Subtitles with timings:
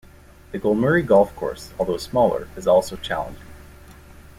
[0.51, 3.45] The Golmuri Golf Course although smaller is also challenging.